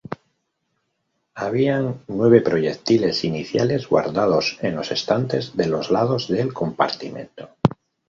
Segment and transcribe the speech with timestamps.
[1.35, 7.51] Habían nueve proyectiles iniciales guardados en los estantes de los lados del compartimiento.